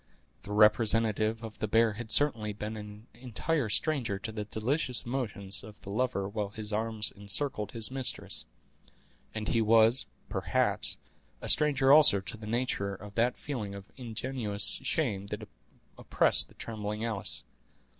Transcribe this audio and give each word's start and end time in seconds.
The 0.41 0.51
representative 0.51 1.43
of 1.43 1.59
the 1.59 1.67
bear 1.67 1.93
had 1.93 2.09
certainly 2.11 2.53
been 2.53 2.75
an 2.75 3.05
entire 3.13 3.69
stranger 3.69 4.17
to 4.17 4.31
the 4.31 4.45
delicious 4.45 5.05
emotions 5.05 5.63
of 5.63 5.79
the 5.81 5.91
lover 5.91 6.27
while 6.27 6.49
his 6.49 6.73
arms 6.73 7.11
encircled 7.15 7.73
his 7.73 7.91
mistress; 7.91 8.47
and 9.35 9.47
he 9.49 9.61
was, 9.61 10.07
perhaps, 10.27 10.97
a 11.39 11.47
stranger 11.47 11.93
also 11.93 12.19
to 12.19 12.35
the 12.35 12.47
nature 12.47 12.95
of 12.95 13.13
that 13.13 13.37
feeling 13.37 13.75
of 13.75 13.91
ingenuous 13.95 14.79
shame 14.81 15.27
that 15.27 15.47
oppressed 15.99 16.47
the 16.47 16.55
trembling 16.55 17.05
Alice. 17.05 17.43